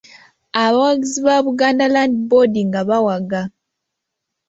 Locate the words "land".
1.93-2.15